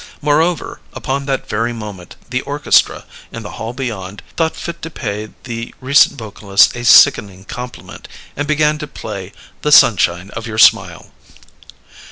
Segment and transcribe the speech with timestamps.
[0.19, 5.29] Moreover, upon that very moment the orchestra, in the hall beyond, thought fit to pay
[5.43, 11.11] the recent vocalist a sickening compliment, and began to play "The Sunshine of Your Smile."